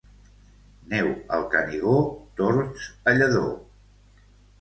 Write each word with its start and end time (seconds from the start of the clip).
Neu 0.93 1.09
al 1.37 1.43
Canigó, 1.51 1.91
tords 2.39 2.87
a 3.13 3.13
Lledó. 3.19 3.45